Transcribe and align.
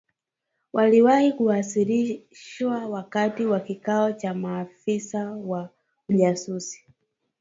waliwahi 0.73 1.33
kuwasilishwa 1.33 2.85
wakati 2.87 3.45
wa 3.45 3.59
kikao 3.59 4.11
cha 4.13 4.33
maafisa 4.33 5.31
wa 5.31 5.69
ujasusi 6.09 6.85